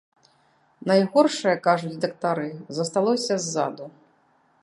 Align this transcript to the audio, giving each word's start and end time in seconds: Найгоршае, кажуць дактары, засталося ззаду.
Найгоршае, 0.91 1.53
кажуць 1.67 2.01
дактары, 2.07 2.47
засталося 2.79 3.33
ззаду. 3.45 3.85